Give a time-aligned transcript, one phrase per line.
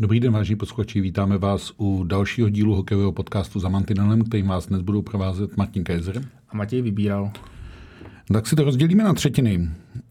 [0.00, 4.66] Dobrý den, vážení posluchači, vítáme vás u dalšího dílu hokejového podcastu za Mantinelem, kterým vás
[4.66, 6.22] dnes budou provázet Martin Kaiser.
[6.48, 7.30] A Matěj vybíral.
[8.32, 9.68] Tak si to rozdělíme na třetiny.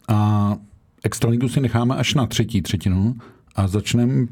[0.08, 0.55] A
[1.04, 3.16] extraligu si necháme až na třetí třetinu
[3.55, 4.27] a začneme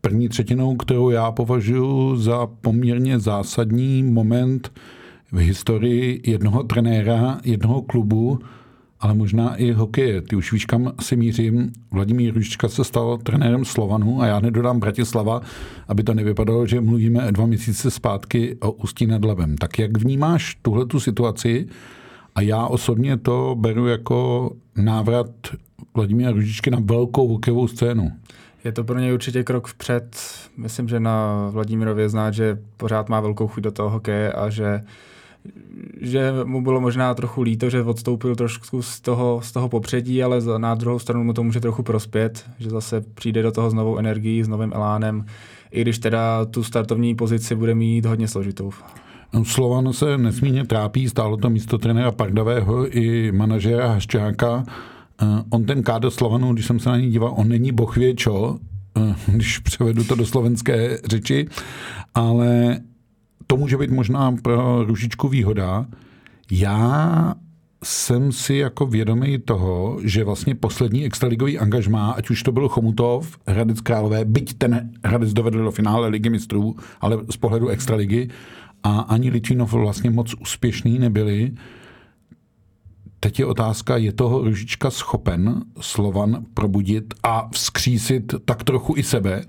[0.00, 4.72] první třetinou, kterou já považuji za poměrně zásadní moment
[5.32, 8.38] v historii jednoho trenéra, jednoho klubu,
[9.04, 10.22] ale možná i hokeje.
[10.22, 11.72] Ty už víš, kam si mířím.
[11.92, 15.40] Vladimír Ružička se stal trenérem Slovanu a já nedodám Bratislava,
[15.88, 19.56] aby to nevypadalo, že mluvíme dva měsíce zpátky o Ústí nad Labem.
[19.56, 21.66] Tak jak vnímáš tuhle tu situaci?
[22.34, 25.30] A já osobně to beru jako návrat
[25.94, 28.12] Vladimíra Ružičky na velkou hokejovou scénu.
[28.64, 30.16] Je to pro něj určitě krok vpřed.
[30.56, 34.80] Myslím, že na Vladimirově znát, že pořád má velkou chuť do toho hokeje a že
[36.00, 40.40] že mu bylo možná trochu líto, že odstoupil trošku z toho, z toho popředí, ale
[40.58, 43.98] na druhou stranu mu to může trochu prospět, že zase přijde do toho s novou
[43.98, 45.24] energií, s novým elánem,
[45.70, 48.70] i když teda tu startovní pozici bude mít hodně složitou.
[49.32, 54.64] No, Slovan se nesmírně trápí, stálo to místo trenéra Pardavého i manažera Haščáka.
[55.22, 58.58] Eh, on ten kádr Slovanu, když jsem se na něj díval, on není bohvěčo,
[58.96, 61.48] eh, když převedu to do slovenské řeči,
[62.14, 62.78] ale
[63.46, 65.86] to může být možná pro Ružičku výhoda.
[66.50, 67.34] Já
[67.84, 73.38] jsem si jako vědomý toho, že vlastně poslední extraligový angažmá, ať už to byl Chomutov,
[73.46, 78.28] Hradec Králové, byť ten Hradec dovedl do finále ligy mistrů, ale z pohledu extraligy,
[78.82, 81.52] a ani Litvinov vlastně moc úspěšný nebyli.
[83.20, 89.44] Teď je otázka, je toho Ružička schopen Slovan probudit a vzkřísit tak trochu i sebe?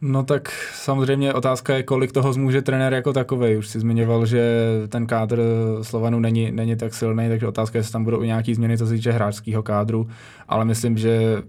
[0.00, 3.56] No tak samozřejmě otázka je, kolik toho zmůže trenér jako takový.
[3.56, 5.42] Už si zmiňoval, že ten kádr
[5.82, 8.86] Slovanu není, není tak silný, takže otázka je, jestli tam budou i nějaký změny, co
[8.86, 10.08] se týče hráčského kádru,
[10.48, 11.42] ale myslím, že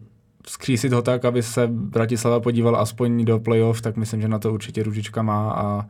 [0.47, 4.53] skřísit ho tak, aby se Bratislava podíval aspoň do playoff, tak myslím, že na to
[4.53, 5.85] určitě Ružička má a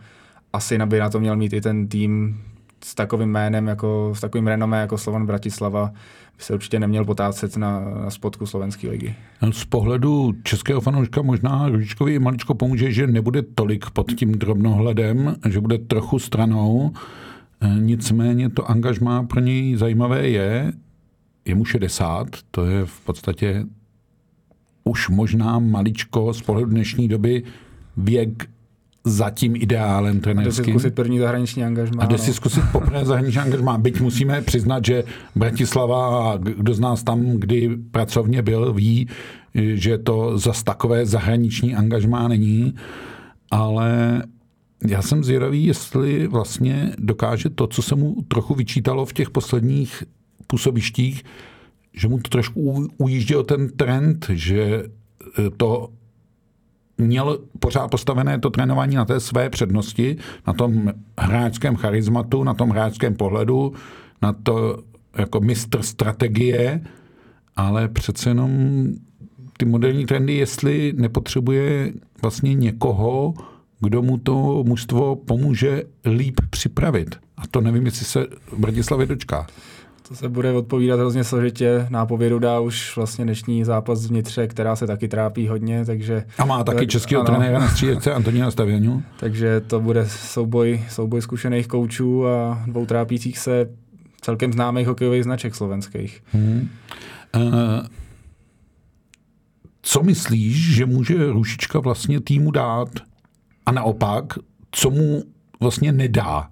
[0.53, 2.41] asi by na to měl mít i ten tým
[2.83, 5.91] s takovým jménem, jako, s takovým renomé jako Slovan Bratislava,
[6.37, 9.15] by se určitě neměl potácet na, na spodku slovenské ligy.
[9.51, 15.59] Z pohledu českého fanouška možná Ružičkovi maličko pomůže, že nebude tolik pod tím drobnohledem, že
[15.59, 16.91] bude trochu stranou.
[17.61, 20.73] E, nicméně to angažmá pro něj zajímavé je,
[21.45, 23.65] je mu 60, to je v podstatě
[24.83, 27.43] už možná maličko z pohledu dnešní doby
[27.97, 28.49] věk
[29.09, 30.63] za tím ideálem trenérským.
[30.63, 32.03] A jde si zkusit první zahraniční angažmá.
[32.03, 32.23] A jde no.
[32.23, 33.77] si zkusit poprvé zahraniční angažmá.
[33.77, 35.03] Byť musíme přiznat, že
[35.35, 39.07] Bratislava, kdo z nás tam kdy pracovně byl, ví,
[39.55, 42.73] že to zas takové zahraniční angažmá není,
[43.51, 44.23] ale
[44.87, 50.03] já jsem zvědavý, jestli vlastně dokáže to, co se mu trochu vyčítalo v těch posledních
[50.47, 51.23] působištích,
[51.93, 54.83] že mu to trošku ujížděl ten trend, že
[55.57, 55.89] to
[56.99, 60.17] měl pořád postavené to trénování na té své přednosti,
[60.47, 63.73] na tom hráčském charizmatu, na tom hráčském pohledu,
[64.21, 64.77] na to
[65.17, 66.81] jako mistr strategie,
[67.55, 68.85] ale přece jenom
[69.57, 73.33] ty moderní trendy, jestli nepotřebuje vlastně někoho,
[73.79, 77.15] kdo mu to mužstvo pomůže líp připravit.
[77.37, 78.27] A to nevím, jestli se
[78.57, 79.47] Bratislavě dočká.
[80.09, 81.87] To se bude odpovídat hrozně složitě.
[81.89, 86.25] Nápovědu dá už vlastně dnešní zápas vnitře, která se taky trápí hodně, takže...
[86.37, 89.03] A má taky českého trenéra na střídece Antonína Stavěňu.
[89.19, 93.69] Takže to bude souboj, souboj zkušených koučů a dvou trápících se
[94.21, 96.23] celkem známých hokejových značek slovenských.
[96.33, 96.69] Hmm.
[97.35, 97.51] Uh,
[99.81, 102.89] co myslíš, že může Rušička vlastně týmu dát
[103.65, 104.23] a naopak,
[104.71, 105.23] co mu
[105.59, 106.49] vlastně nedá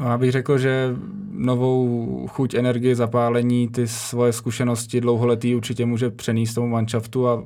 [0.00, 0.96] No já bych řekl, že
[1.32, 7.44] novou chuť, energii, zapálení, ty svoje zkušenosti dlouholetý určitě může přenést tomu manšaftu a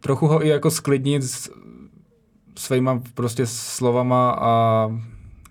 [0.00, 1.22] trochu ho i jako sklidnit
[2.58, 4.88] svýma prostě slovama a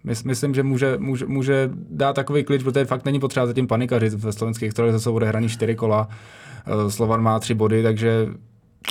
[0.04, 4.32] myslím, že může, může, může dát takový klid, protože fakt není potřeba zatím panikařit ve
[4.32, 6.08] slovenských trojích, zase bude hraní čtyři kola,
[6.66, 8.28] eh, Slovan má tři body, takže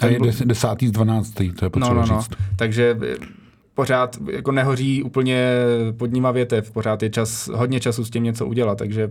[0.00, 2.20] a je desátý z dvanáctý, to je potřeba no, no, no.
[2.20, 2.30] říct.
[2.56, 2.98] Takže
[3.80, 5.52] pořád jako nehoří úplně
[5.96, 9.10] pod nima větev, pořád je čas, hodně času s tím něco udělat, takže...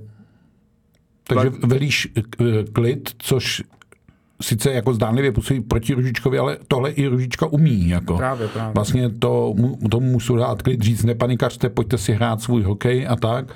[1.24, 2.08] Takže velíš
[2.74, 3.64] klid, což
[4.42, 7.90] sice jako zdánlivě působí proti Ružičkovi, ale tohle i Ružička umí.
[7.90, 8.18] Jako.
[8.18, 8.74] Právě, právě.
[8.74, 9.56] Vlastně to,
[9.92, 13.56] tomu musí dát klid říct, nepanikařte, pojďte si hrát svůj hokej a tak.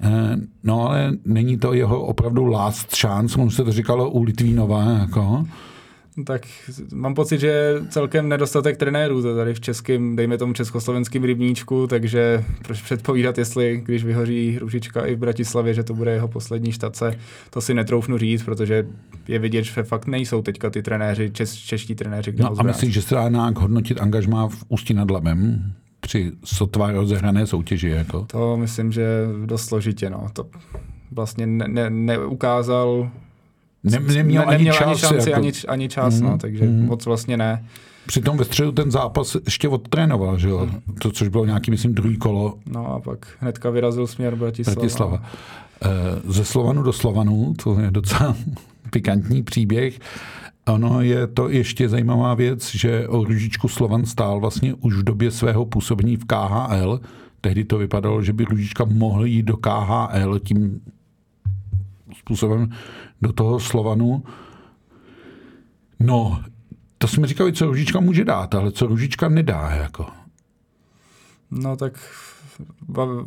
[0.00, 4.82] Eh, no ale není to jeho opravdu last chance, on se to říkalo u Litvínova,
[4.82, 5.44] jako.
[6.24, 6.46] Tak
[6.94, 11.86] mám pocit, že je celkem nedostatek trenérů to tady v českém, dejme tomu československém rybníčku,
[11.86, 16.72] takže proč předpovídat, jestli když vyhoří Ružička i v Bratislavě, že to bude jeho poslední
[16.72, 17.18] štace,
[17.50, 18.86] to si netroufnu říct, protože
[19.28, 22.34] je vidět, že fakt nejsou teďka ty trenéři, čes, čeští trenéři.
[22.38, 25.72] No a myslíš, že se dá nějak hodnotit angažmá v Ústí nad Labem?
[26.02, 27.88] při sotva rozehrané soutěži.
[27.88, 28.24] Jako.
[28.24, 29.04] To myslím, že
[29.46, 30.10] dost složitě.
[30.10, 30.26] No.
[30.32, 30.46] To
[31.10, 33.10] vlastně ne, ne, neukázal
[33.84, 35.40] ne, neměl, ne, neměl ani, ani šanci, jako...
[35.40, 36.86] ani, ani čas, mm, no, takže mm.
[36.86, 37.64] moc vlastně ne.
[38.06, 40.68] Přitom ve středu ten zápas ještě odtrénoval, že jo?
[40.98, 42.54] To, což bylo nějaký, myslím, druhý kolo.
[42.66, 44.74] No a pak hnedka vyrazil směr Bratislava.
[44.74, 45.22] Bratislava.
[45.84, 45.88] Eh,
[46.24, 48.36] ze Slovanu do Slovanu, to je docela
[48.90, 49.98] pikantní příběh.
[50.66, 55.30] Ono je to ještě zajímavá věc, že o Ružičku Slovan stál vlastně už v době
[55.30, 57.00] svého působení v KHL.
[57.40, 60.80] Tehdy to vypadalo, že by Ružička mohl jít do KHL tím
[62.32, 62.70] způsobem
[63.22, 64.24] do toho Slovanu.
[66.00, 66.42] No,
[66.98, 69.70] to jsme říkali, co Ružička může dát, ale co Ružička nedá.
[69.70, 70.06] Jako.
[71.50, 71.98] No tak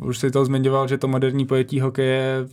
[0.00, 2.46] už si to zmiňoval, že to moderní pojetí hokeje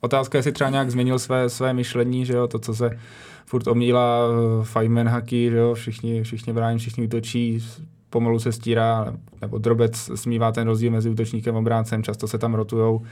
[0.00, 2.98] Otázka, jestli třeba nějak změnil své, své myšlení, že jo, to, co se
[3.46, 7.64] furt omílá eh, fiveman hacky, že jo, všichni, všichni brání, všichni útočí,
[8.10, 12.54] pomalu se stírá, nebo drobec smívá ten rozdíl mezi útočníkem a obráncem, často se tam
[12.54, 13.02] rotujou.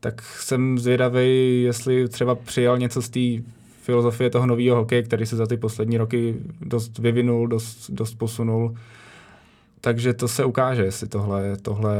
[0.00, 3.50] Tak jsem zvědavý, jestli třeba přijal něco z té
[3.82, 8.74] filozofie toho nového hokeje, který se za ty poslední roky dost vyvinul, dost, dost posunul
[9.84, 11.96] takže to se ukáže, jestli tohle, tohle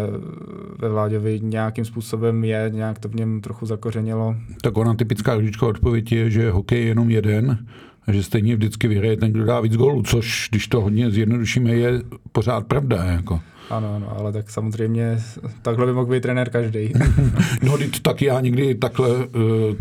[0.79, 4.37] ve Vláďovi nějakým způsobem je, nějak to v něm trochu zakořenilo.
[4.61, 7.67] Tak ona typická ložická odpověď je, že hokej je jenom jeden
[8.07, 11.71] a že stejně vždycky vyhraje ten, kdo dá víc gólů, což, když to hodně zjednodušíme,
[11.71, 12.03] je
[12.33, 13.05] pořád pravda.
[13.05, 13.41] Jako.
[13.71, 15.19] Ano, ano, ale tak samozřejmě
[15.63, 16.93] takhle by mohl být trenér každý.
[17.63, 19.25] no, tak já někdy takhle uh,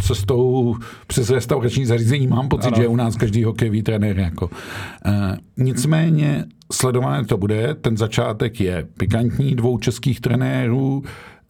[0.02, 0.76] cestou
[1.08, 2.76] přes restaurační zařízení mám pocit, ano.
[2.76, 4.20] že je u nás každý hokejový trenér.
[4.20, 4.46] Jako.
[4.46, 5.14] Uh,
[5.58, 11.04] nicméně sledované to bude, ten začátek je pikantní dvou českých trenérů.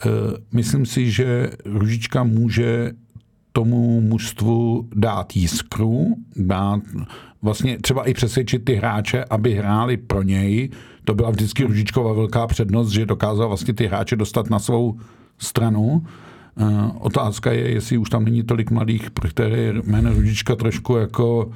[0.05, 0.11] Uh,
[0.53, 2.91] myslím si, že Ružička může
[3.53, 6.81] tomu mužstvu dát jiskru, dát
[7.41, 10.69] vlastně třeba i přesvědčit ty hráče, aby hráli pro něj.
[11.03, 14.99] To byla vždycky Ružičkova velká přednost, že dokázal vlastně ty hráče dostat na svou
[15.37, 16.05] stranu.
[16.55, 21.51] Uh, otázka je, jestli už tam není tolik mladých, pro které jméno Ružička trošku jako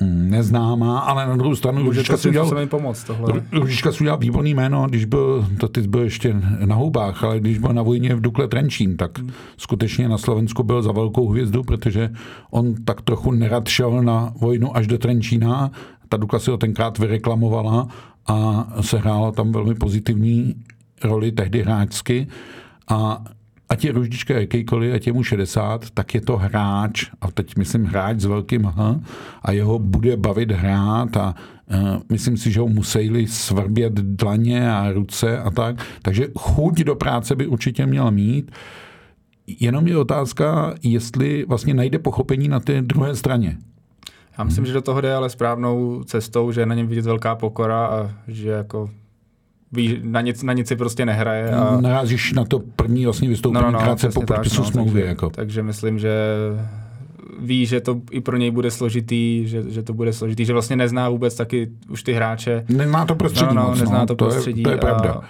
[0.00, 3.42] neznámá, ale na druhou stranu Ružička si udělal, pomoct tohle.
[3.52, 7.58] Ružička si udělal výborný jméno, když byl, to teď byl ještě na houbách, ale když
[7.58, 9.30] byl na vojně v Dukle Trenčín, tak hmm.
[9.56, 12.10] skutečně na Slovensku byl za velkou hvězdu, protože
[12.50, 15.70] on tak trochu nerad šel na vojnu až do Trenčína.
[16.08, 17.88] Ta Dukla si ho tenkrát vyreklamovala
[18.26, 20.54] a sehrála tam velmi pozitivní
[21.04, 22.26] roli tehdy hráčsky.
[22.88, 23.24] A
[23.68, 27.84] ať je Ružička jakýkoliv, ať je mu 60, tak je to hráč, a teď myslím
[27.84, 29.00] hráč s velkým H,
[29.42, 34.92] a jeho bude bavit hrát a uh, myslím si, že ho museli svrbět dlaně a
[34.92, 35.86] ruce a tak.
[36.02, 38.50] Takže chuť do práce by určitě měl mít.
[39.60, 43.58] Jenom je otázka, jestli vlastně najde pochopení na té druhé straně.
[44.38, 44.66] Já myslím, hmm.
[44.66, 48.10] že do toho jde ale správnou cestou, že je na něm vidět velká pokora a
[48.28, 48.90] že jako
[49.72, 51.50] ví, na nic, na nic si prostě nehraje.
[51.50, 51.80] A...
[51.80, 54.92] Narazíš na to první vlastně vystoupení no, no, no, krátce po podpisu no, smlouvy.
[54.92, 55.30] Takže, jako.
[55.30, 56.10] takže myslím, že
[57.40, 60.76] ví, že to i pro něj bude složitý, že, že to bude složitý, že vlastně
[60.76, 62.64] nezná vůbec taky už ty hráče.
[62.68, 64.06] Nemá to prostředí no, no, moc, nezná no.
[64.06, 64.60] to, to prostředí.
[64.60, 65.20] Je, to je pravda.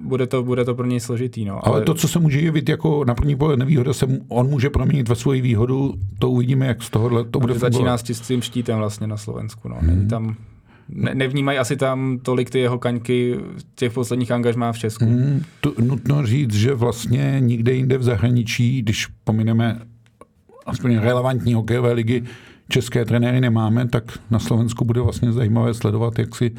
[0.00, 1.44] Bude to, bude to pro něj složitý.
[1.44, 1.66] No.
[1.66, 4.70] Ale, ale to, co se může jevit jako na první pohled nevýhoda, se on může
[4.70, 8.78] proměnit ve svoji výhodu, to uvidíme, jak z tohohle to bude Začíná s tím štítem
[8.78, 9.68] vlastně na Slovensku.
[9.68, 9.76] No.
[9.80, 10.08] Hmm.
[10.08, 10.36] Tam
[10.92, 13.36] ne, nevnímají asi tam tolik ty jeho kaňky
[13.74, 15.04] těch posledních angažmá v Česku.
[15.04, 19.80] Hmm, to, nutno říct, že vlastně nikde jinde v zahraničí, když pomineme
[20.66, 22.22] aspoň relevantní hokejové ligy,
[22.68, 26.54] české trenéry nemáme, tak na Slovensku bude vlastně zajímavé sledovat, jak si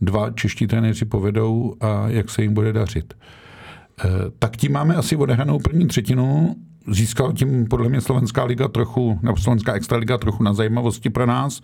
[0.00, 3.14] dva čeští trenéři povedou a jak se jim bude dařit.
[3.14, 6.56] E, tak tím máme asi odehranou první třetinu.
[6.88, 11.60] Získal tím podle mě Slovenská liga trochu, nebo Slovenská extraliga trochu na zajímavosti pro nás.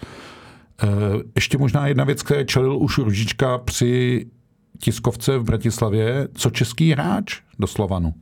[0.82, 0.88] Eh,
[1.34, 4.26] ještě možná jedna věc, která čelil už Ružička při
[4.78, 6.28] tiskovce v Bratislavě.
[6.34, 8.14] Co český hráč do Slovanu?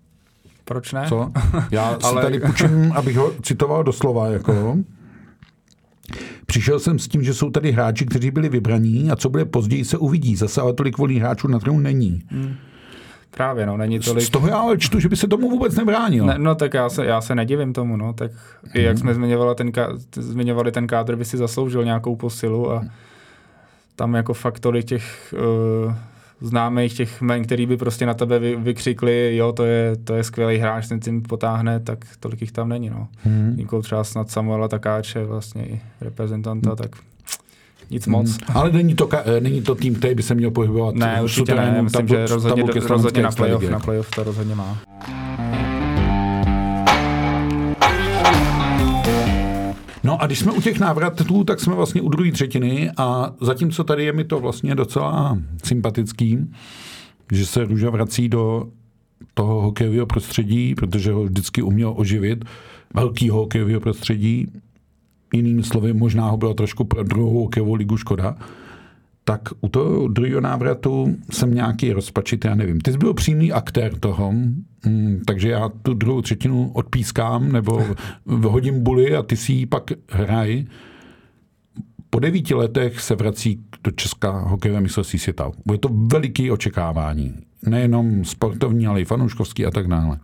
[0.64, 1.04] Proč ne?
[1.08, 1.32] Co?
[1.70, 2.22] Já si Ale...
[2.22, 4.26] tady půjčím, abych ho citoval doslova.
[4.26, 4.76] Jako.
[6.46, 9.84] Přišel jsem s tím, že jsou tady hráči, kteří byli vybraní a co bude později
[9.84, 10.36] se uvidí.
[10.36, 12.22] Zase ale tolik volných hráčů na trhu není.
[12.28, 12.54] Hmm.
[13.30, 14.24] Právě, no, není tolik...
[14.24, 16.26] Z toho já ale čtu, že by se tomu vůbec nebránil.
[16.26, 18.72] Ne, no tak já se, já se nedivím tomu, no, tak hmm.
[18.74, 19.72] i jak jsme zmiňovali ten,
[20.12, 22.84] zmiňovali ten kádr, by si zasloužil nějakou posilu a
[23.96, 25.34] tam jako fakt tolik těch
[25.86, 25.94] uh,
[26.40, 30.24] známých těch men, který by prostě na tebe vy, vykřikli, jo, to je, to je
[30.24, 33.08] skvělý hráč, ten tím potáhne, tak tolik jich tam není, no.
[33.24, 33.54] Hmm.
[33.56, 36.76] Nikoho třeba snad Samuela Takáče, vlastně i reprezentanta, hmm.
[36.76, 36.90] tak
[37.90, 38.30] nic moc.
[38.30, 38.56] Hmm.
[38.56, 39.08] Ale není to,
[39.40, 43.22] není to tým, který by se měl pohybovat Ne, určitě ne, myslím, že rozhodně, rozhodně
[43.22, 44.78] na playoff, na playoff to rozhodně má.
[50.04, 53.84] No a když jsme u těch návratů, tak jsme vlastně u druhé třetiny a zatímco
[53.84, 56.38] tady je mi to vlastně docela sympatický,
[57.32, 58.66] že se Růža vrací do
[59.34, 62.44] toho hokejového prostředí, protože ho vždycky uměl oživit,
[62.94, 64.46] velký hokejového prostředí,
[65.32, 68.36] jinými slovy, možná ho bylo trošku pro druhou hokejovou ligu škoda,
[69.24, 72.80] tak u toho druhého návratu jsem nějaký rozpačitý, já nevím.
[72.80, 77.84] Ty jsi byl přímý aktér toho, mm, takže já tu druhou třetinu odpískám nebo
[78.26, 80.64] vyhodím buly a ty si ji pak hraj.
[82.10, 85.50] Po devíti letech se vrací do Česká hokejové mistrovství světa.
[85.66, 87.34] Bude to veliký očekávání.
[87.66, 90.18] Nejenom sportovní, ale i fanouškovský a tak dále.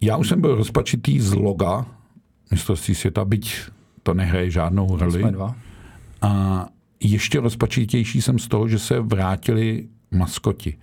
[0.00, 1.86] Já už jsem byl rozpačitý z loga
[2.52, 3.56] mistrovství světa, byť
[4.02, 5.24] to nehraje žádnou roli.
[6.22, 6.66] A
[7.00, 10.76] ještě rozpačitější jsem z toho, že se vrátili maskoti.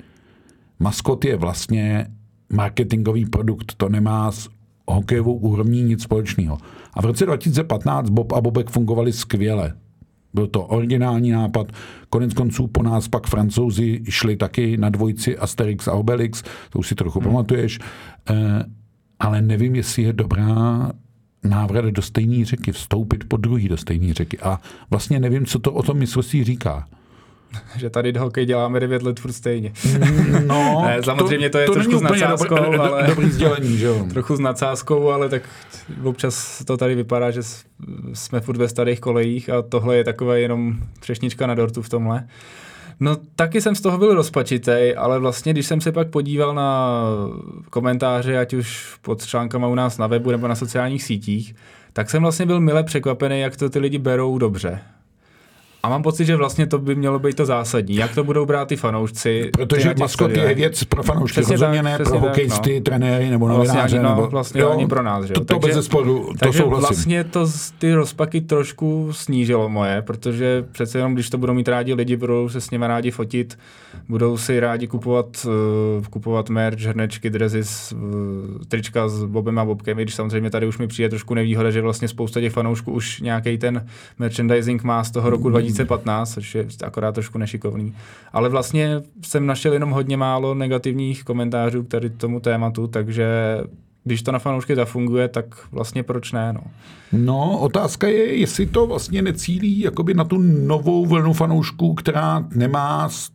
[0.79, 2.07] Maskot je vlastně
[2.53, 4.49] marketingový produkt, to nemá s
[4.87, 6.57] hokejovou úrovní nic společného.
[6.93, 9.73] A v roce 2015 Bob a Bobek fungovali skvěle.
[10.33, 11.71] Byl to originální nápad.
[12.09, 16.87] Konec konců po nás pak francouzi šli taky na dvojici Asterix a Obelix, to už
[16.87, 17.29] si trochu hmm.
[17.29, 17.79] pamatuješ.
[18.29, 18.63] Eh,
[19.19, 20.91] ale nevím, jestli je dobrá
[21.43, 24.39] návrat do stejné řeky, vstoupit po druhý do stejné řeky.
[24.39, 26.87] A vlastně nevím, co to o tom mistrovství říká.
[27.77, 29.73] že tady hokej děláme 9 let furt stejně.
[29.85, 33.07] Mm, no, ne, samozřejmě to, to je to trošku s nadsázkou, dobrý, ale...
[33.07, 34.05] Dobrý sdělení, že jo?
[34.09, 35.43] trochu s nadsázkou, ale tak
[36.03, 37.41] občas to tady vypadá, že
[38.13, 42.27] jsme furt ve starých kolejích a tohle je takové jenom třešnička na dortu v tomhle.
[42.99, 47.01] No taky jsem z toho byl rozpačitej, ale vlastně když jsem se pak podíval na
[47.69, 51.55] komentáře, ať už pod článkama u nás na webu nebo na sociálních sítích,
[51.93, 54.79] tak jsem vlastně byl mile překvapený, jak to ty lidi berou dobře.
[55.83, 57.95] A mám pocit, že vlastně to by mělo být to zásadní.
[57.95, 59.49] Jak to budou brát ty fanoušci?
[59.53, 62.81] Protože ty maskot je věc pro fanoušky, rozhodně ne pro hokejisty, no.
[62.81, 63.79] trenéry nebo novináře.
[63.79, 65.25] Vlastně, ani, no, nebo, vlastně jo, ani pro nás.
[65.25, 65.33] Že?
[65.33, 66.81] To, to takže, bez sporu, to takže souhlasím.
[66.81, 71.93] vlastně to ty rozpaky trošku snížilo moje, protože přece jenom, když to budou mít rádi
[71.93, 73.59] lidi, budou se s nimi rádi fotit,
[74.09, 77.61] budou si rádi kupovat, uh, kupovat merch, hrnečky, drezy,
[77.93, 77.99] uh,
[78.67, 82.07] trička s Bobem a Bobkem, když samozřejmě tady už mi přijde trošku nevýhoda, že vlastně
[82.07, 83.85] spousta těch fanoušků už nějaký ten
[84.19, 87.93] merchandising má z toho roku 2015, což je akorát trošku nešikovný.
[88.33, 93.27] Ale vlastně jsem našel jenom hodně málo negativních komentářů k tady tomu tématu, takže
[94.03, 96.53] když to na fanoušky zafunguje, tak vlastně proč ne?
[96.53, 96.61] No,
[97.11, 103.09] no otázka je, jestli to vlastně necílí jakoby na tu novou vlnu fanoušků, která nemá
[103.09, 103.29] s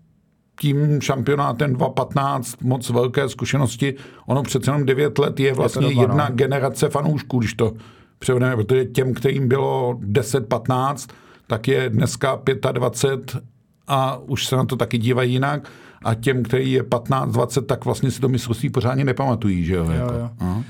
[0.61, 3.95] tím šampionátem 2015 moc velké zkušenosti.
[4.27, 6.35] Ono přece jenom 9 let je vlastně je doba, jedna no.
[6.35, 7.73] generace fanoušků, když to
[8.19, 11.11] převedeme, protože těm, kterým bylo 10-15,
[11.47, 12.41] tak je dneska
[12.73, 13.43] 25
[13.89, 15.69] a už se na to taky dívají jinak
[16.05, 19.85] a těm, který je 15-20, tak vlastně si to mistrovství pořádně nepamatují, že jo?
[19.85, 20.13] Jo, jako.
[20.15, 20.31] jo.
[20.41, 20.65] No.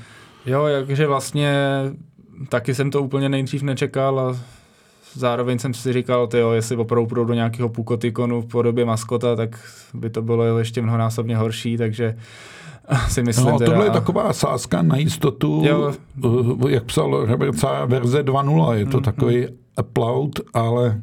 [0.45, 1.53] jo, jakže vlastně
[2.49, 4.37] taky jsem to úplně nejdřív nečekal a
[5.13, 9.59] zároveň jsem si říkal, tyjo, jestli opravdu půjdu do nějakého pukotikonu v podobě maskota, tak
[9.93, 12.17] by to bylo ještě mnohonásobně horší, takže
[13.07, 13.49] si myslím.
[13.49, 15.93] No, tohle je taková sázka na jistotu, jo.
[16.65, 19.64] Eh, jak psal Robert verze 2.0, je to mm, takový mm.
[19.79, 21.01] Upload, ale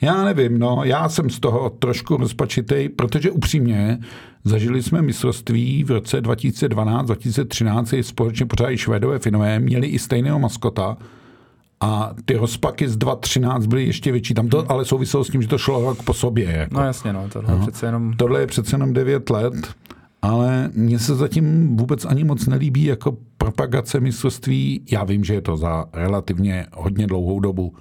[0.00, 3.98] já nevím, no, já jsem z toho trošku rozpačitej, protože upřímně
[4.44, 10.96] zažili jsme mistrovství v roce 2012-2013, společně pořád i Švédové, Finové, měli i stejného maskota,
[11.84, 14.34] a ty rozpaky z 2.13 byly ještě větší.
[14.34, 14.66] Tam to hmm.
[14.70, 16.52] ale souviselo s tím, že to šlo rok po sobě.
[16.52, 16.74] Jako.
[16.74, 17.56] No jasně, no, tohle, no.
[17.56, 18.12] Je přece jenom...
[18.12, 19.54] tohle je přece jenom 9 let,
[20.22, 24.82] ale mně se zatím vůbec ani moc nelíbí jako propagace mistrovství.
[24.90, 27.74] Já vím, že je to za relativně hodně dlouhou dobu,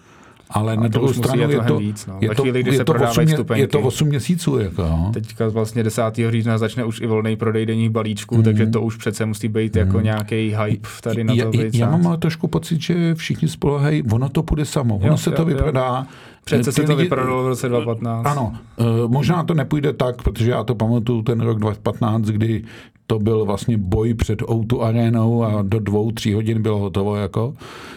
[0.49, 2.17] ale na druhou stranu je to, víc, no.
[2.21, 4.59] je, to, chvíli, je, to 8, je to 8 měsíců.
[4.59, 5.11] Jako, no.
[5.13, 6.03] Teďka vlastně 10.
[6.29, 8.43] října začne už i volný prodej denních balíčků, mm.
[8.43, 10.03] takže to už přece musí být jako mm.
[10.03, 11.57] nějaký hype tady na to.
[11.57, 15.17] Já, já mám ale trošku pocit, že všichni spolehají, ono to půjde samo, ono jo,
[15.17, 16.07] se jo, to vyprodá.
[16.45, 18.25] Přece se to lidi, vyprodalo v roce 2015.
[18.25, 22.63] Ano, uh, možná to nepůjde tak, protože já to pamatuju ten rok 2015, kdy
[23.11, 27.15] to byl vlastně boj před Outu arénou a do dvou, tří hodin bylo hotovo.
[27.15, 27.53] Jako.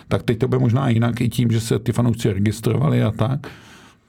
[0.09, 3.47] Tak teď to bude možná jinak i tím, že se ty fanoušci registrovali a tak.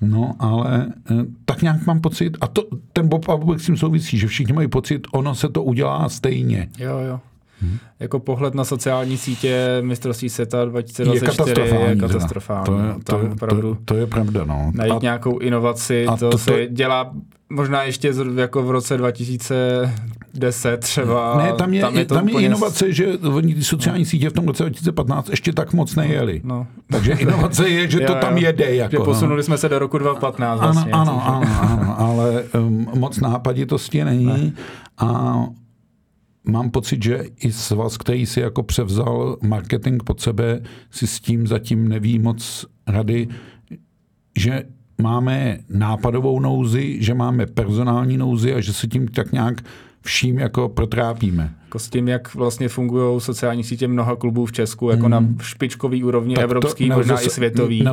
[0.01, 4.17] No, ale eh, tak nějak mám pocit, a to, ten Bob Abubek s tím souvisí,
[4.17, 6.69] že všichni mají pocit, ono se to udělá stejně.
[6.79, 7.19] Jo, jo.
[7.61, 7.77] Hmm.
[7.99, 11.89] Jako pohled na sociální sítě mistrovství světa 2024 je katastrofální.
[11.89, 12.65] Je katastrofální.
[12.65, 12.99] To, je, no.
[13.03, 14.43] to, to, to, to je pravda.
[14.45, 14.71] No.
[14.73, 17.11] Najít a, nějakou inovaci, a to, to, se dělá
[17.49, 21.37] možná ještě jako v roce 2010 třeba.
[21.37, 24.09] Ne, tam je, tam je, to tam je inovace, že oni ty sociální no.
[24.09, 26.41] sítě v tom roce 2015 ještě tak moc nejeli.
[26.43, 26.67] No.
[26.91, 28.75] Takže inovace je, že to jo, tam jede.
[28.75, 29.43] Jako, že posunuli no.
[29.43, 30.91] jsme se do roku 2015 vlastně.
[30.91, 34.25] Ano, ano, ano, ano, ale um, moc nápaditosti není.
[34.25, 34.51] Ne.
[34.97, 35.37] A
[36.47, 40.61] mám pocit, že i svaz, který si jako převzal marketing pod sebe,
[40.91, 43.27] si s tím zatím neví moc rady,
[44.37, 44.63] že
[45.01, 49.61] máme nápadovou nouzi, že máme personální nouzi a že se tím tak nějak
[50.01, 51.53] vším jako protrápíme.
[51.63, 55.11] Jako s tím, jak vlastně fungují sociální sítě mnoha klubů v Česku, jako hmm.
[55.11, 57.85] na špičkový úrovni tak evropský, možná i světový.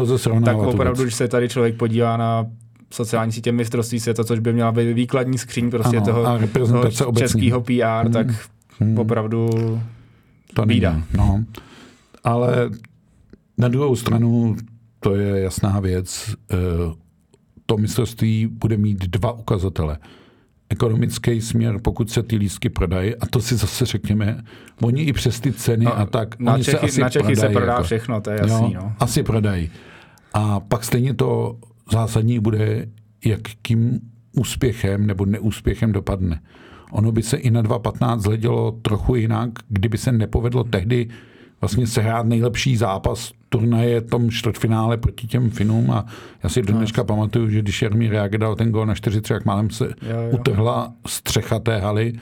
[0.45, 2.47] Tak opravdu, když se tady člověk podívá na
[2.93, 6.07] sociální sítě mistrovství světa, což by měla být výkladní skříň prostě ano,
[6.49, 8.13] toho, toho českého PR, hmm.
[8.13, 8.27] tak
[8.81, 8.99] hmm.
[8.99, 9.51] opravdu
[10.55, 11.03] to bída.
[11.17, 11.45] No.
[12.25, 12.71] Ale
[13.59, 14.57] na druhou stranu
[15.01, 16.35] to je jasná věc.
[16.53, 16.57] Eh,
[17.67, 19.99] to mistrovství bude mít dva ukazatele.
[20.69, 24.45] Ekonomický směr, pokud se ty lístky prodají, a to si zase řekněme,
[24.83, 27.25] oni i přes ty ceny no, a tak, na oni Čechy, se asi na Čechy
[27.25, 28.75] prodají, se prodá jako, všechno, to je jasný.
[28.75, 28.93] No.
[29.01, 29.71] Asi prodají.
[30.35, 31.57] A pak stejně to
[31.93, 32.87] zásadní bude,
[33.25, 34.01] jakým
[34.37, 36.41] úspěchem nebo neúspěchem dopadne.
[36.91, 41.09] Ono by se i na 2.15 zhledělo trochu jinak, kdyby se nepovedlo tehdy
[41.61, 46.07] vlastně sehrát nejlepší zápas turnaje tom čtvrtfinále proti těm Finům a
[46.43, 49.45] já si do dneška pamatuju, že když Jarmír Reager dal ten gol na 4-3, jak
[49.45, 50.31] málem se jo, jo.
[50.31, 52.13] utrhla střecha té haly.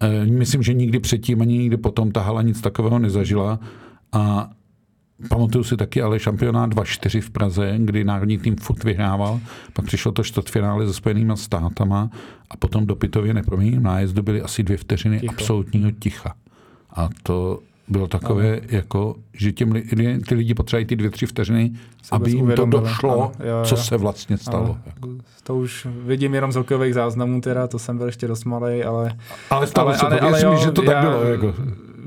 [0.00, 3.60] E, myslím, že nikdy předtím ani nikdy potom ta hala nic takového nezažila
[4.12, 4.50] a
[5.28, 9.40] Pamatuju si taky ale šampionát 2-4 v Praze, kdy národní tým furt vyhrával,
[9.72, 12.10] pak přišlo to čtvrtfinále se Spojenými státama
[12.50, 15.32] a potom do Pitově neproměným nájezdu byly asi dvě vteřiny Ticho.
[15.32, 16.34] absolutního ticha.
[16.90, 18.66] A to bylo takové, ano.
[18.68, 19.72] jako, že těm
[20.28, 23.64] ty lidi potřebují ty dvě, tři vteřiny, Se aby jim to došlo, ano, jo, jo.
[23.64, 24.64] co se vlastně stalo.
[24.64, 24.78] Ano.
[24.86, 25.08] Jako.
[25.42, 29.16] To už vidím jenom z hokejových záznamů, teda, to jsem byl ještě dost malý, ale...
[29.50, 31.24] Ale stalo ale, se ale, to, ale, ale jo, že to já, tak bylo.
[31.24, 31.54] Jako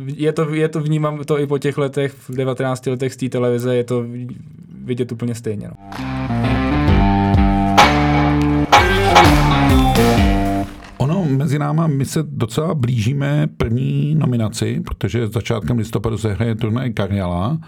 [0.06, 3.30] je to, je to, vnímám to i po těch letech, v 19 letech z té
[3.30, 4.06] televize, je to
[4.84, 5.68] vidět úplně stejně.
[5.68, 5.76] No.
[10.98, 16.94] Ono mezi náma, my se docela blížíme první nominaci, protože začátkem listopadu se hraje turnaj
[16.94, 17.60] Karjala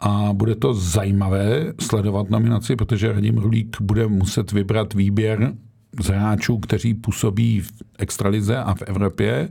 [0.00, 5.52] a bude to zajímavé sledovat nominaci, protože Radim Rulík bude muset vybrat výběr
[6.00, 9.48] z hráčů, kteří působí v extralize a v Evropě.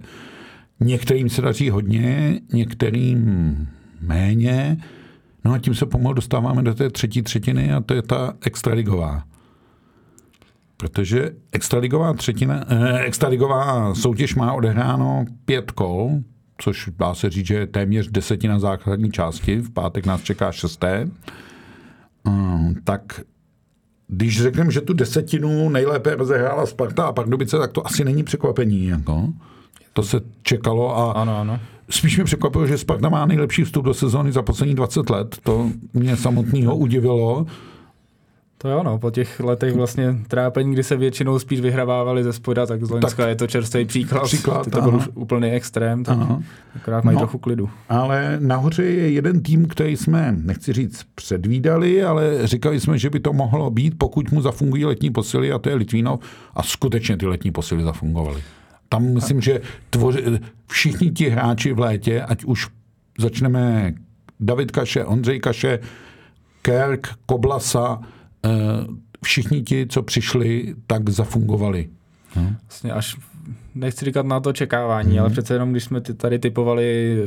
[0.79, 3.67] Některým se daří hodně, některým
[4.01, 4.77] méně.
[5.45, 9.23] No a tím se pomalu dostáváme do té třetí třetiny a to je ta extraligová.
[10.77, 16.11] Protože extraligová, třetina, eh, extraligová soutěž má odehráno pět kol,
[16.57, 19.57] což dá se říct, že je téměř desetina základní části.
[19.57, 21.09] V pátek nás čeká šesté.
[22.23, 23.21] Um, tak
[24.07, 28.87] když řekneme, že tu desetinu nejlépe rozehrála Sparta a Pardubice, tak to asi není překvapení.
[28.87, 29.33] Jako.
[29.95, 31.59] To se čekalo a ano, ano.
[31.89, 35.37] spíš mě překvapilo, že Sparta má nejlepší vstup do sezóny za poslední 20 let.
[35.43, 37.45] To mě samotného udivilo.
[38.57, 42.65] To jo, no, po těch letech vlastně trápení, kdy se většinou spíš vyhrávávali ze spoda,
[42.65, 44.23] tak z Loňska tak je to čerstvý příklad.
[44.23, 46.43] příklad to byl už úplný extrém, tak ano.
[46.75, 47.69] akorát mají no, trochu klidu.
[47.89, 53.19] Ale nahoře je jeden tým, který jsme, nechci říct, předvídali, ale říkali jsme, že by
[53.19, 56.19] to mohlo být, pokud mu zafungují letní posily, a to je Litvínov,
[56.53, 58.41] a skutečně ty letní posily zafungovaly.
[58.89, 60.23] Tam myslím, že tvoři,
[60.67, 62.67] všichni ti hráči v létě, ať už
[63.19, 63.93] začneme
[64.39, 65.79] David Kaše, Ondřej Kaše,
[66.61, 67.99] Kerk, Koblasa,
[68.45, 68.49] eh,
[69.23, 71.89] všichni ti, co přišli, tak zafungovali.
[72.29, 72.55] Hmm.
[72.63, 73.17] Vlastně až
[73.75, 75.19] nechci říkat na to čekávání, hmm.
[75.19, 77.17] ale přece jenom, když jsme tady typovali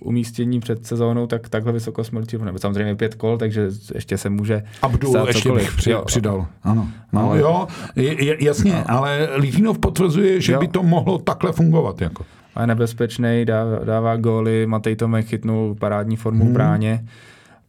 [0.00, 4.62] umístění před sezónou, tak takhle vysoko jsme nebo samozřejmě pět kol, takže ještě se může
[4.82, 5.64] Abdul stát ještě cokoliv.
[5.64, 6.02] bych při, jo.
[6.06, 6.46] přidal.
[6.62, 6.88] Ano.
[7.12, 8.84] No, ale, jo, je, jasně, no.
[8.88, 10.60] ale Litvinov potvrzuje, že jo.
[10.60, 12.00] by to mohlo takhle fungovat.
[12.00, 12.24] Jako.
[12.54, 16.50] A je nebezpečný, dává, dává góly, Matej Tomek chytnul parádní formu hmm.
[16.50, 17.04] v bráně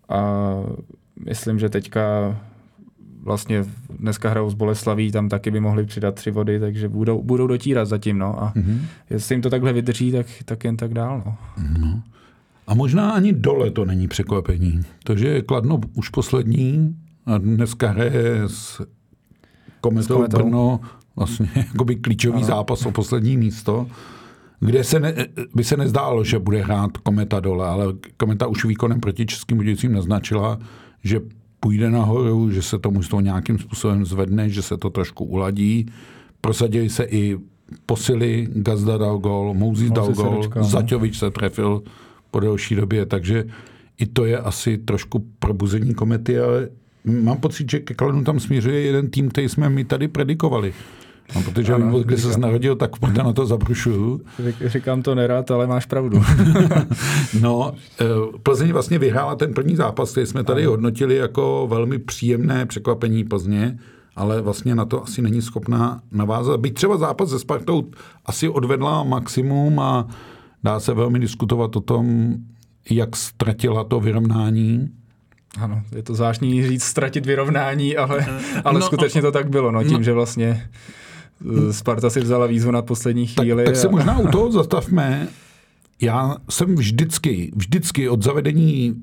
[0.09, 0.51] a
[1.25, 2.35] myslím, že teďka
[3.23, 3.65] vlastně
[3.99, 7.87] dneska hrajou z Boleslaví, tam taky by mohli přidat tři vody, takže budou, budou dotírat
[7.87, 8.43] zatím, no.
[8.43, 8.79] A mm-hmm.
[9.09, 11.37] jestli jim to takhle vydrží, tak, tak jen tak dál, no.
[11.79, 12.01] no.
[12.67, 14.81] A možná ani dole to není překvapení.
[15.03, 18.81] To, že je Kladno už poslední a dneska hraje s
[19.81, 20.37] Kometou, s Kometou.
[20.37, 20.79] Brno
[21.15, 22.47] vlastně jakoby klíčový ano.
[22.47, 23.87] zápas o poslední místo,
[24.59, 25.13] kde se ne,
[25.55, 27.85] by se nezdálo, že bude hrát Kometa dole, ale
[28.17, 30.59] Kometa už výkonem proti českým Budějcím naznačila,
[31.03, 31.21] že
[31.59, 35.85] půjde nahoru, že se to mužstvo nějakým způsobem zvedne, že se to trošku uladí.
[36.41, 37.37] Prosadili se i
[37.85, 40.69] posily, Gazda dal gol, Mouzis dal gol, dočkal, no.
[40.69, 41.83] Zaťovič se trefil
[42.31, 43.45] po delší době, takže
[43.97, 46.69] i to je asi trošku probuzení komety, ale
[47.05, 50.73] mám pocit, že ke Kladnu tam směřuje jeden tým, který jsme my tady predikovali.
[51.35, 54.21] No, protože ano, vím, když se narodil, tak proto na to zabrušuju.
[54.65, 56.21] Říkám to nerad, ale máš pravdu.
[57.41, 58.05] no, eh,
[58.43, 60.71] Plzeň vlastně vyhrála ten první zápas, který jsme tady ano.
[60.71, 63.79] hodnotili jako velmi příjemné překvapení Plzně,
[64.15, 66.59] ale vlastně na to asi není schopná navázat.
[66.59, 67.91] Byť třeba zápas se Spartou
[68.25, 70.07] asi odvedla maximum a
[70.63, 72.35] dá se velmi diskutovat o tom,
[72.89, 74.89] jak ztratila to vyrovnání.
[75.59, 78.25] Ano, je to zvláštní říct ztratit vyrovnání, ale,
[78.63, 80.69] ale no, skutečně to tak bylo, no, tím, no, že vlastně
[81.71, 83.63] Sparta si vzala výzvu na poslední chvíli.
[83.63, 83.91] Tak, tak se a...
[83.91, 85.27] možná u toho zastavme.
[86.01, 88.95] Já jsem vždycky, vždycky od zavedení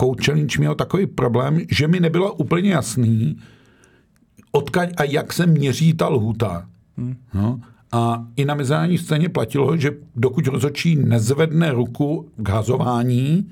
[0.00, 3.36] Coach Challenge měl takový problém, že mi nebylo úplně jasný,
[4.52, 6.68] odkaď a jak se měří ta lhuta.
[6.96, 7.16] Hmm.
[7.34, 7.60] No,
[7.92, 13.50] a i na mezinárodní scéně platilo, že dokud rozhodčí nezvedne ruku k hazování,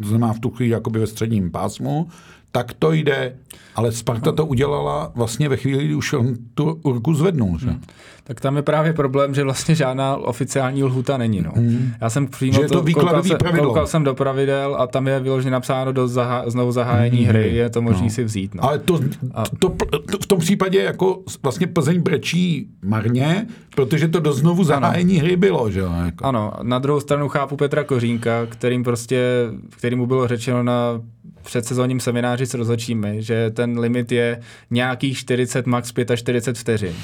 [0.00, 2.08] to znamená v tu chvíli jakoby ve středním pásmu,
[2.52, 3.36] tak to jde.
[3.74, 7.58] Ale Sparta to udělala vlastně ve chvíli, kdy už on tu ruku zvednul.
[7.58, 7.66] Že?
[7.66, 7.80] Hmm.
[8.24, 11.40] Tak tam je právě problém, že vlastně žádná oficiální lhuta není.
[11.40, 11.52] No.
[11.56, 11.92] Hmm.
[12.00, 15.20] Já jsem přímo že to, to koukal, se, koukal jsem do pravidel a tam je
[15.20, 17.26] vyloženě napsáno do zaha- znovu zahájení hmm.
[17.26, 18.10] hry, je to možný no.
[18.10, 18.54] si vzít.
[18.54, 18.64] No.
[18.64, 19.00] Ale to,
[19.34, 19.44] a...
[19.58, 19.68] to,
[20.10, 25.24] to, v tom případě jako vlastně Plzeň brečí marně, protože to do znovu zahájení ano.
[25.26, 25.70] hry bylo.
[25.70, 25.80] Že?
[26.04, 26.24] Jako.
[26.24, 31.00] Ano, na druhou stranu chápu Petra Kořínka, kterým prostě, kterým mu bylo řečeno na
[31.42, 36.94] předsezónním semináři s rozhodčími, že ten limit je nějakých 40, max 45 vteřin.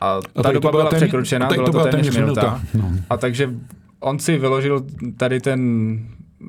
[0.00, 2.60] A ta a doba byla ten, překročena, byla to, to téměř minuta.
[2.74, 2.88] minuta.
[2.88, 3.00] No.
[3.10, 3.50] A takže
[4.00, 6.00] on si vyložil tady ten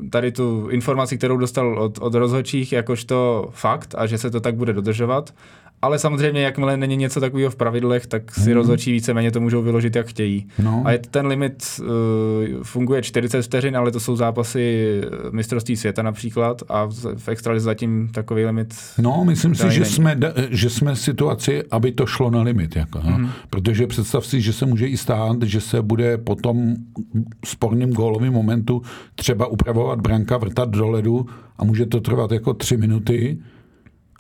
[0.10, 4.56] tady tu informaci, kterou dostal od, od rozhodčích, jakožto fakt a že se to tak
[4.56, 5.34] bude dodržovat
[5.82, 8.54] ale samozřejmě, jakmile není něco takového v pravidlech, tak si hmm.
[8.54, 10.48] rozhodčí víceméně to můžou vyložit, jak chtějí.
[10.64, 10.82] No.
[10.86, 11.88] A je, ten limit uh,
[12.64, 18.10] funguje 40 vteřin, ale to jsou zápasy mistrovství světa například a v, v extralize zatím
[18.14, 18.76] takový limit.
[18.98, 22.76] No, myslím si, že jsme, že jsme v situaci, aby to šlo na limit.
[22.76, 23.16] Jako, no?
[23.16, 23.30] hmm.
[23.50, 26.76] Protože představ si, že se může i stát, že se bude po tom
[27.46, 28.82] sporným gólovým momentu
[29.16, 31.26] třeba upravovat branka, vrtat do ledu
[31.58, 33.38] a může to trvat jako tři minuty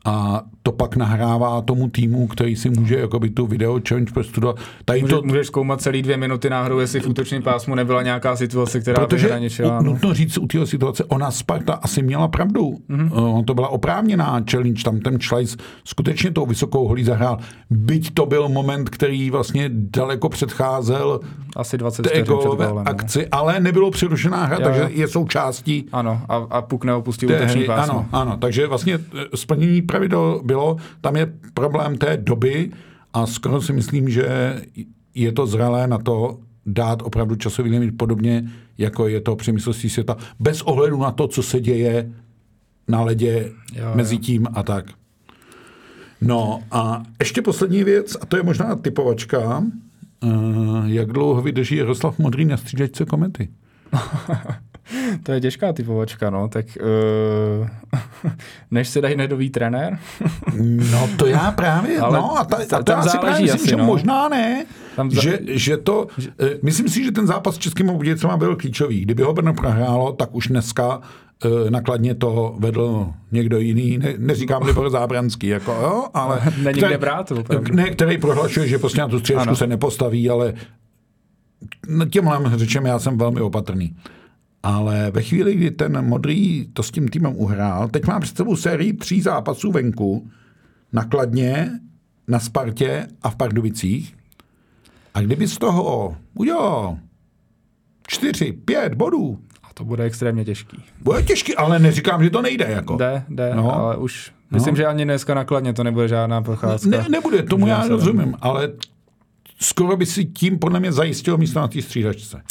[0.07, 4.55] a to pak nahrává tomu týmu, který si může jakoby tu video challenge prostudovat.
[4.85, 5.21] Tady Může, to...
[5.21, 9.25] Můžeš zkoumat celý dvě minuty náhodou, jestli v útočném pásmu nebyla nějaká situace, která Protože
[9.25, 9.81] by hraničila.
[9.81, 9.91] No.
[9.91, 12.77] nutno říct, u téhle situace ona Sparta asi měla pravdu.
[12.89, 13.45] Mm-hmm.
[13.45, 17.37] To byla oprávněná challenge, tam ten Schleiz skutečně tou vysokou holí zahrál.
[17.69, 21.19] Byť to byl moment, který vlastně daleko předcházel
[21.55, 22.83] asi 20 té no.
[22.85, 23.25] akci, no.
[23.31, 24.63] ale nebylo přerušená hra, jo.
[24.63, 25.85] takže je součástí.
[25.91, 27.93] Ano, a, a Puk neopustil útoční pásmo.
[27.93, 32.71] Ano, ano, takže vlastně eh, splnění pravidel bylo, tam je problém té doby
[33.13, 34.55] a skoro si myslím, že
[35.15, 39.89] je to zralé na to dát opravdu časový limit podobně, jako je to při mistrovství
[39.89, 42.11] světa, bez ohledu na to, co se děje
[42.87, 44.85] na ledě jo, mezi tím a tak.
[46.21, 49.63] No a ještě poslední věc, a to je možná typovačka,
[50.23, 53.49] uh, jak dlouho vydrží Jaroslav Modrý na střídačce komety?
[55.23, 56.65] to je těžká typovačka, no, tak
[57.61, 57.67] uh,
[58.71, 59.99] než se dají nedový trenér?
[60.91, 63.69] no to já právě, Ale no a, ta, a to já si právě myslím, asi,
[63.69, 63.85] že no.
[63.85, 65.21] možná ne, tam za...
[65.21, 66.29] že, že to, že...
[66.29, 69.01] Uh, myslím si, že ten zápas s Českým Budějcem byl klíčový.
[69.01, 74.63] Kdyby ho Brno prohrálo, tak už dneska uh, nakladně to vedl někdo jiný, ne, neříkám
[74.63, 76.41] Libor Zábranský, jako, jo, ale...
[76.57, 77.31] Není který, kde brát,
[77.71, 80.53] ne, který prohlašuje, že prostě na tu střižku se nepostaví, ale
[82.09, 83.95] těmhle řečem já jsem velmi opatrný.
[84.63, 88.55] Ale ve chvíli, kdy ten modrý to s tím týmem uhrál, teď má před sebou
[88.55, 90.29] sérii tří zápasů venku,
[90.93, 91.79] nakladně,
[92.27, 94.15] na Spartě a v Pardubicích.
[95.13, 96.97] A kdyby z toho udělal
[98.07, 100.83] čtyři, pět bodů, a to bude extrémně těžký.
[101.01, 102.65] Bude těžký, ale neříkám, že to nejde.
[102.69, 102.95] Jako.
[102.97, 103.75] Jde, jde, no.
[103.75, 104.77] ale už myslím, no.
[104.77, 106.89] že ani dneska nakladně to nebude žádná procházka.
[106.89, 108.71] Ne, nebude, tomu já rozumím, ale
[109.59, 112.41] skoro by si tím podle mě zajistil místo na té střídačce.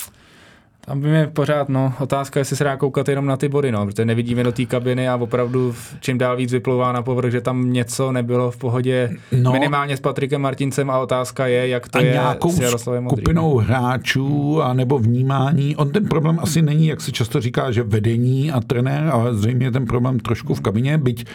[0.86, 3.86] Tam by mě pořád, no, otázka, jestli se dá koukat jenom na ty body, no,
[3.86, 7.72] protože nevidíme do té kabiny a opravdu čím dál víc vyplouvá na povrch, že tam
[7.72, 9.10] něco nebylo v pohodě
[9.42, 13.04] no, minimálně s Patrikem Martincem a otázka je, jak to a je nějakou s Jaroslavem
[13.04, 13.24] Modrým.
[13.24, 15.76] skupinou hráčů a nebo vnímání.
[15.76, 19.70] On ten problém asi není, jak se často říká, že vedení a trenér, ale zřejmě
[19.70, 21.26] ten problém trošku v kabině, byť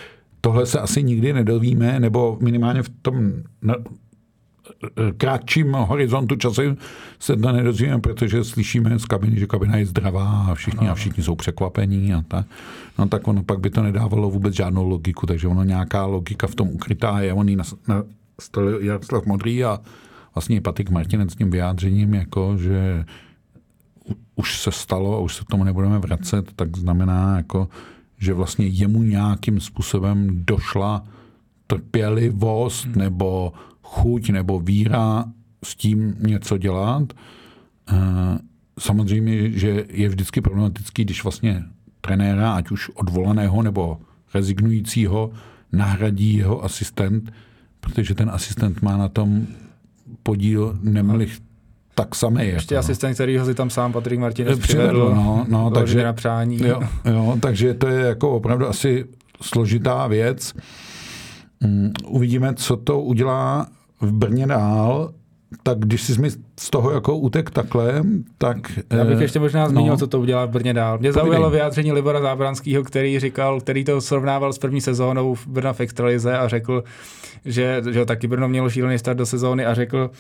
[0.42, 3.32] tohle se asi nikdy nedovíme, nebo minimálně v tom
[5.18, 6.62] kratším horizontu času
[7.20, 11.24] se to nedozvíme, protože slyšíme z kabiny, že kabina je zdravá a všichni, a všichni
[11.24, 12.46] jsou překvapení a tak.
[13.00, 16.56] No tak ono pak by to nedávalo vůbec žádnou logiku, takže ono nějaká logika v
[16.56, 17.34] tom ukrytá je.
[17.34, 18.04] On na, na
[18.40, 19.80] stole Jaroslav Modrý a
[20.36, 23.06] vlastně Patrik Martinec s tím vyjádřením, jako, že
[24.36, 27.70] už se stalo a už se k tomu nebudeme vracet, tak znamená, jako,
[28.18, 31.04] že vlastně jemu nějakým způsobem došla
[31.68, 32.96] trpělivost hmm.
[32.98, 33.54] nebo
[33.92, 35.26] chuť nebo víra
[35.64, 37.14] s tím něco dělat.
[37.92, 38.38] Eh,
[38.80, 41.64] samozřejmě, že je vždycky problematický, když vlastně
[42.02, 44.00] trenéra, ať už odvolaného nebo
[44.34, 45.32] rezignujícího,
[45.72, 47.34] nahradí jeho asistent,
[47.80, 49.48] protože ten asistent má na tom
[50.24, 51.28] podíl nemali
[51.96, 52.48] tak samý.
[52.48, 52.86] Ještě jako, no.
[52.86, 56.60] asistent, který ho si tam sám Patrik Martinez přivedl, no, no, takže, na přání.
[56.64, 59.06] Jo, jo, takže to je jako opravdu asi
[59.42, 60.54] složitá věc.
[61.66, 63.68] Um, uvidíme, co to udělá
[64.02, 65.14] v Brně dál
[65.64, 68.04] tak když jsi mi z toho jako utek takhle,
[68.38, 68.58] tak...
[68.90, 70.98] Já bych eh, ještě možná zmínil, no, co to udělá v Brně dál.
[70.98, 71.24] Mě povídej.
[71.24, 75.80] zaujalo vyjádření Libora Zábranského, který říkal, který to srovnával s první sezónou v Brna v
[75.80, 76.84] Extralize a řekl,
[77.46, 80.12] že, že taky Brno mělo šílený start do sezóny a řekl,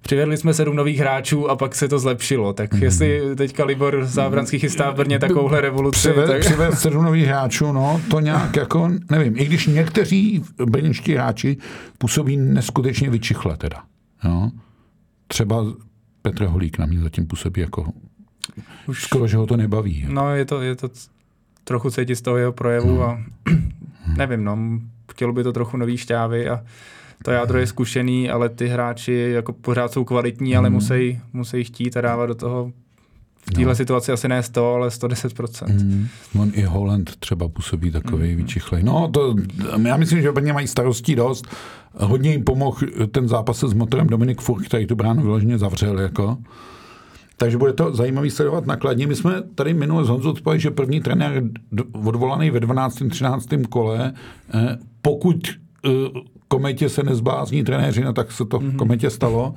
[0.00, 2.52] přivedli jsme sedm nových hráčů a pak se to zlepšilo.
[2.52, 2.82] Tak mm.
[2.82, 5.98] jestli teďka Libor Zábranský chystá v Brně takovouhle revoluci...
[5.98, 6.40] Přived, tak...
[6.40, 11.56] přived sedm nových hráčů, no, to nějak jako, nevím, i když někteří brněnští hráči
[11.98, 13.76] působí neskutečně vyčichle teda.
[14.24, 14.50] Jo?
[15.30, 15.64] Třeba
[16.22, 17.92] Petr Holík na mě zatím působí jako
[18.86, 20.06] už skoro, že ho to nebaví.
[20.08, 20.88] No, je to, je to
[21.64, 23.02] trochu cítit z toho jeho projevu no.
[23.02, 23.18] a
[24.16, 24.58] nevím, no,
[25.12, 26.64] chtělo by to trochu nový šťávy a
[27.24, 30.74] to jádro je zkušený, ale ty hráči jako pořád jsou kvalitní, ale mm.
[30.74, 32.72] musí, musí chtít a dávat do toho
[33.50, 33.74] v téhle no.
[33.74, 35.66] situaci asi ne 100, ale 110%.
[35.68, 36.08] Mm.
[36.40, 38.36] On i Holland třeba působí takový mm.
[38.36, 38.82] vyčichlej.
[38.82, 39.34] No, to,
[39.82, 41.46] já myslím, že Brně mají starostí dost.
[41.94, 42.76] Hodně jim pomohl
[43.12, 46.00] ten zápas s motorem Dominik Furk, který tu bránu vyloženě zavřel.
[46.00, 46.38] Jako.
[47.36, 49.06] Takže bude to zajímavý sledovat nakladně.
[49.06, 51.42] My jsme tady minule z Honzou odpověděli, že první trenér
[52.04, 53.02] odvolaný ve 12.
[53.10, 53.48] 13.
[53.68, 54.12] kole,
[54.54, 55.48] eh, pokud
[55.84, 55.90] eh,
[56.48, 58.76] kometě se nezblázní trenéři, no tak se to v mhm.
[58.76, 59.54] kometě stalo.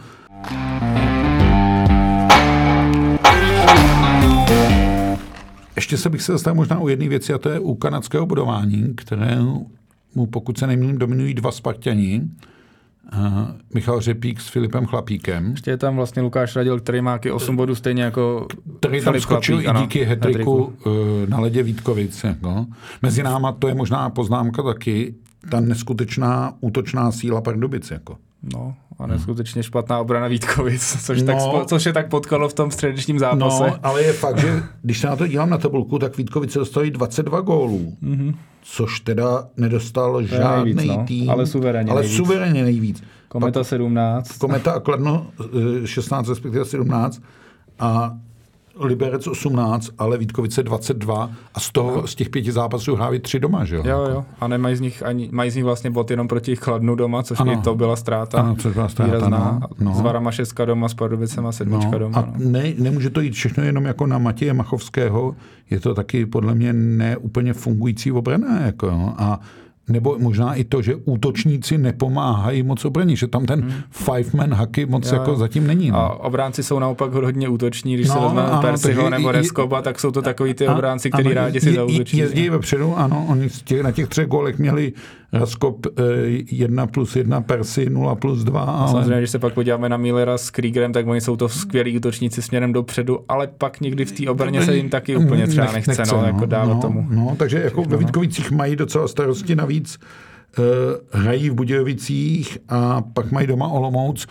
[5.75, 8.93] Ještě se bych se zastal možná u jedné věci, a to je u kanadského budování,
[8.95, 9.39] které
[10.15, 12.21] mu, pokud se nemýlím, dominují dva Spartani.
[13.17, 15.51] Uh, Michal Řepík s Filipem Chlapíkem.
[15.51, 18.47] Ještě je tam vlastně Lukáš Radil, který má 8 bodů stejně jako
[18.79, 20.73] Který tam Filip skočil Chlapík, i díky hetriku uh,
[21.27, 22.23] na ledě Vítkovic.
[22.23, 22.65] Jako.
[23.01, 25.15] Mezi náma to je možná poznámka taky,
[25.49, 27.91] ta neskutečná útočná síla Pardubic.
[27.91, 28.17] Jako.
[28.53, 32.71] No, a neskutečně špatná obrana Vítkovic, což, no, tak, což je tak potkalo v tom
[32.71, 33.63] středečním zápase.
[33.67, 36.91] No, ale je fakt, že když se na to dívám na tabulku, tak Vítkovice dostali
[36.91, 38.35] 22 gólů, mm-hmm.
[38.61, 41.29] což teda nedostal žádný nejvíc, no, tým.
[41.29, 42.17] Ale suverénně Ale nejvíc.
[42.17, 43.03] suverénně nejvíc.
[43.27, 44.37] Kometa 17.
[44.37, 45.27] Kometa a Kladno
[45.85, 47.21] 16, eh, respektive 17.
[47.79, 48.17] A
[48.79, 52.07] Liberec 18, ale Vítkovice 22 a z toho, no.
[52.07, 53.83] z těch pěti zápasů hráli tři doma, že jo?
[53.85, 54.25] Jo, jo.
[54.39, 57.39] A nemají z nich ani, mají z nich vlastně bod jenom proti Chladnu doma, což
[57.39, 57.53] ano.
[57.53, 58.39] i to byla ztráta.
[58.39, 59.95] Ano, což byla ztráta, no, no.
[59.95, 61.99] S Varama šestka doma, s Pardubicema sedmička no.
[61.99, 62.19] doma.
[62.19, 62.33] A no.
[62.37, 65.35] ne, nemůže to jít všechno jenom jako na Matěje Machovského,
[65.69, 69.13] je to taky podle mě neúplně fungující obrana, jako jo.
[69.17, 69.39] A
[69.89, 73.73] nebo možná i to, že útočníci nepomáhají moc obraně, že tam ten hmm.
[73.89, 75.13] five-man hacky moc jo.
[75.13, 75.91] jako zatím není.
[75.91, 75.97] No.
[75.97, 80.11] A obránci jsou naopak hodně útoční, když no, se vezme Persiho nebo Reskoba, tak jsou
[80.11, 82.17] to takový ty obránci, kteří rádi si zautočí.
[82.17, 83.49] Jezdí vepředu, ano, oni
[83.81, 84.93] na těch třech golech měli
[85.33, 85.87] Raskop
[86.51, 88.61] 1 eh, plus 1, Persi 0 plus 2.
[88.61, 88.91] Ale...
[88.91, 92.41] Samozřejmě, když se pak podíváme na Millera s Kriegerem, tak oni jsou to skvělí útočníci
[92.41, 96.15] směrem dopředu, ale pak někdy v té obraně se jim taky úplně třeba nechce, nechce
[96.15, 97.07] no, no, jako dávat no, tomu.
[97.09, 99.99] No, takže jako ve Vítkovicích mají docela starosti navíc.
[100.59, 104.27] Uh, hrají v Budějovicích a pak mají doma Olomouc.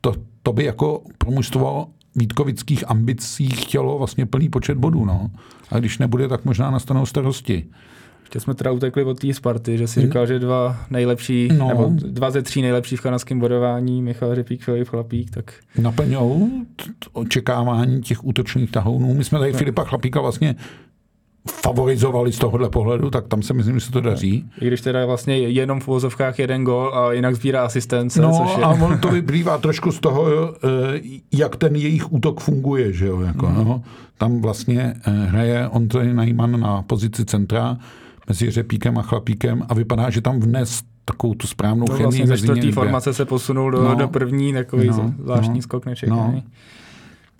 [0.00, 5.04] To, to by jako pro mužstvo Vítkovických ambicí chtělo vlastně plný počet bodů.
[5.04, 5.30] No.
[5.70, 7.64] A když nebude, tak možná nastanou starosti.
[8.26, 11.68] Ještě jsme teda utekli od té Sparty, že si říkal, že dva nejlepší, no.
[11.68, 15.54] nebo dva ze tří nejlepší v kanadském bodování, Michal Řepík, Filip Chlapík, tak...
[15.78, 16.48] Naplňou
[17.12, 19.14] očekávání těch útočných tahounů.
[19.14, 19.58] My jsme tady no.
[19.58, 20.56] Filipa Chlapíka vlastně
[21.50, 24.44] favorizovali z tohohle pohledu, tak tam se myslím, že se to daří.
[24.60, 28.22] I když teda vlastně jenom v uvozovkách jeden gol a jinak sbírá asistence.
[28.22, 28.64] No což je...
[28.64, 31.00] a on to vyplývá trošku z toho, eh,
[31.32, 33.54] jak ten jejich útok funguje, že jo, jako, mm.
[33.54, 33.82] no.
[34.18, 37.76] Tam vlastně eh, hraje Ondřej Najman na pozici centra,
[38.28, 42.26] mezi Řepíkem a Chlapíkem a vypadá, že tam vnes takovou tu správnou no, chemii.
[42.26, 46.32] Vlastně ze formace se posunul do, no, do první, takový no, zvláštní no, skok nečekaný.
[46.34, 46.42] No.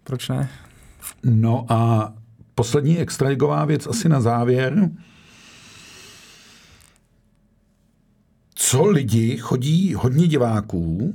[0.05, 0.49] Proč ne?
[1.25, 2.13] No a
[2.55, 4.91] poslední extraligová věc asi na závěr.
[8.55, 11.15] Co lidi, chodí hodně diváků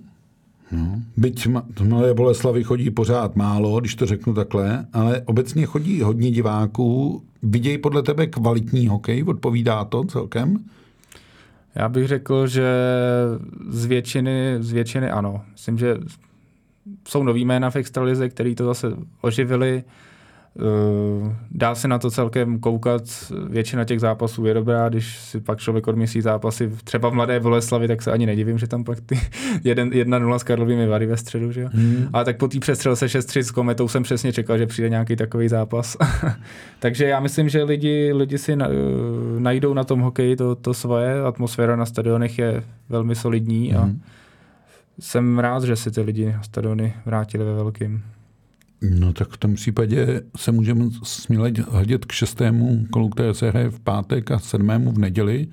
[0.72, 1.48] No, byť
[1.84, 7.24] Mladé Boleslavy chodí pořád málo, když to řeknu takhle, ale obecně chodí hodně diváků.
[7.44, 9.24] Vidějí podle tebe kvalitní hokej?
[9.24, 10.58] Odpovídá to celkem?
[11.76, 12.74] Já bych řekl, že
[13.70, 15.42] z většiny, z většiny ano.
[15.52, 15.98] Myslím, že
[17.08, 18.88] jsou nový jména v extralize, který to zase
[19.22, 19.84] oživili.
[20.60, 23.02] Eh, dá se na to celkem koukat,
[23.50, 27.88] většina těch zápasů je dobrá, když si pak člověk odmyslí zápasy třeba v Mladé Boleslavi,
[27.88, 29.16] tak se ani nedivím, že tam pak ty
[29.64, 31.52] 1-0 s Karlovými Vary ve středu.
[31.52, 31.66] Že?
[31.66, 32.10] Hmm.
[32.14, 35.48] Ale tak po té přestřelce 6-3 s Kometou jsem přesně čekal, že přijde nějaký takový
[35.48, 35.98] zápas.
[36.80, 38.72] Takže já myslím, že lidi, lidi si na, eh,
[39.40, 44.02] najdou na tom hokeji to, to svoje, atmosféra na stadionech je velmi solidní a hmm.
[45.00, 48.04] jsem rád, že si ty lidi na stadiony vrátili ve velkým.
[48.82, 53.70] No tak v tom případě se můžeme směle hledět k šestému kolu, které se hraje
[53.70, 55.48] v pátek a sedmému v neděli.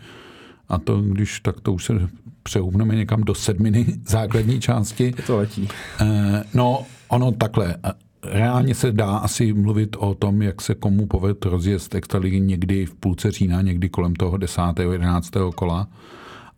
[0.69, 1.95] A to, když tak to už se
[2.43, 5.15] přehoupneme někam do sedminy základní části.
[5.27, 5.69] To letí.
[6.01, 7.77] Eh, no, ono takhle.
[8.25, 12.95] Reálně se dá asi mluvit o tom, jak se komu poved rozjezd extraligy někdy v
[12.95, 14.61] půlce října, někdy kolem toho 10.
[14.91, 15.31] 11.
[15.55, 15.89] kola.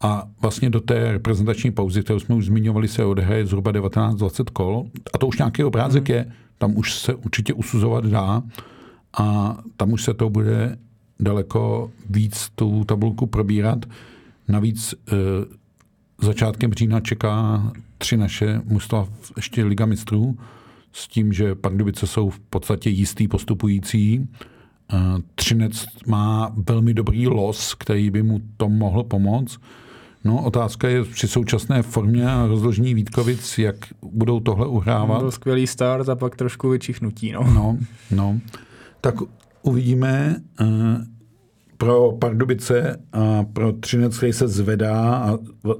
[0.00, 4.86] A vlastně do té reprezentační pauzy, kterou jsme už zmiňovali, se odehraje zhruba 19-20 kol.
[5.14, 6.14] A to už nějaký obrázek mm.
[6.14, 8.42] je tam už se určitě usuzovat dá
[9.18, 10.78] a tam už se to bude
[11.20, 13.86] daleko víc tu tabulku probírat.
[14.48, 15.16] Navíc e,
[16.24, 17.62] začátkem října čeká
[17.98, 20.38] tři naše mužstva ještě Liga mistrů
[20.92, 24.14] s tím, že Pardubice jsou v podstatě jistý postupující.
[24.16, 24.26] E,
[25.34, 29.60] Třinec má velmi dobrý los, který by mu to mohl pomoct.
[30.24, 35.20] No, otázka je při současné formě a rozložení Vítkovic, jak budou tohle uhrávat.
[35.20, 37.32] Byl skvělý start a pak trošku vyčichnutí.
[37.32, 37.78] No, no.
[38.10, 38.40] no.
[39.00, 39.14] Tak
[39.62, 40.36] uvidíme.
[40.60, 40.66] Eh,
[41.80, 45.74] pro Pardubice a pro Třinec, který se zvedá a eh,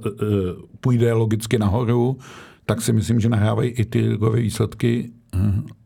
[0.79, 2.17] půjde logicky nahoru,
[2.65, 5.11] tak si myslím, že nahrávají i ty ligové výsledky.
[5.35, 5.39] Eh,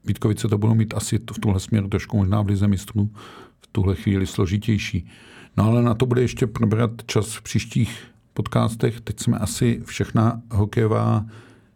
[0.05, 3.09] Vítkovice to budou mít asi v tuhle směru trošku možná v lize mistrů
[3.61, 5.07] v tuhle chvíli složitější.
[5.57, 9.01] No ale na to bude ještě probrat čas v příštích podcastech.
[9.01, 11.25] Teď jsme asi všechna hokejová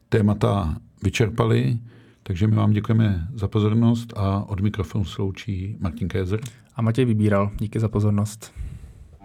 [0.10, 1.78] témata vyčerpali,
[2.24, 6.39] takže my vám děkujeme za pozornost a od mikrofonu sloučí Martin Kézer.
[6.76, 7.52] A Matěj Vybíral.
[7.60, 8.54] Díky za pozornost.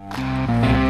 [0.06, 0.83] you